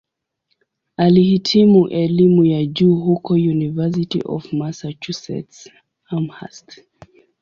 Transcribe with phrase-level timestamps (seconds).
[0.97, 6.83] Alihitimu elimu ya juu huko "University of Massachusetts-Amherst".